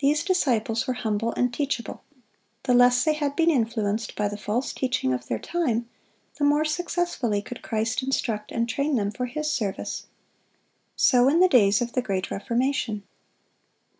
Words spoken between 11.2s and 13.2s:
in the days of the Great Reformation.